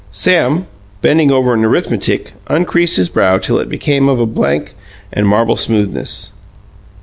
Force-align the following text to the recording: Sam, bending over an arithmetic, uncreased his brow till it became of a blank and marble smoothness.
Sam, 0.11 0.65
bending 1.03 1.29
over 1.29 1.53
an 1.53 1.63
arithmetic, 1.63 2.33
uncreased 2.47 2.97
his 2.97 3.07
brow 3.07 3.37
till 3.37 3.59
it 3.59 3.69
became 3.69 4.09
of 4.09 4.19
a 4.19 4.25
blank 4.25 4.73
and 5.13 5.27
marble 5.27 5.55
smoothness. 5.57 6.31